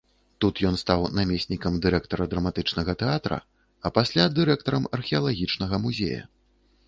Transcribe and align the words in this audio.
Тут 0.43 0.59
ён 0.69 0.75
стаў 0.83 1.03
намеснікам 1.17 1.75
дырэктара 1.83 2.27
драматычнага 2.31 2.95
тэатра, 3.03 3.37
а 3.87 3.93
пасля 3.99 4.25
дырэктарам 4.37 4.83
археалагічнага 4.99 5.75
музея. 5.85 6.21